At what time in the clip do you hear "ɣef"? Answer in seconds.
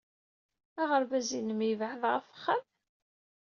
2.11-2.25